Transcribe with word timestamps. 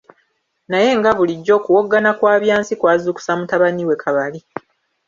Naye 0.69 0.89
nga 0.99 1.11
bulijjo, 1.17 1.53
okuwoggana 1.59 2.11
kwa 2.17 2.33
Byansi 2.41 2.73
kwazukusa 2.81 3.31
mutabani 3.39 3.83
we 3.87 3.95
Kabali. 4.03 4.39